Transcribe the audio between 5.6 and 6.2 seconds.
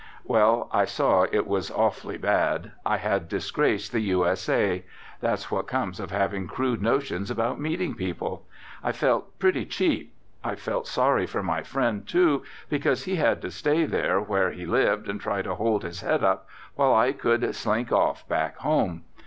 comes of